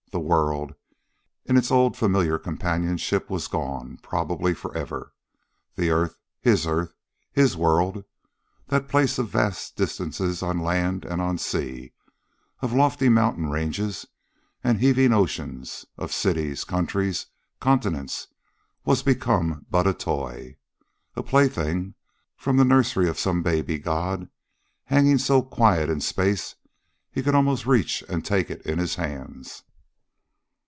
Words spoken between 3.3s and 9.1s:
gone probably forever. The earth his earth his world that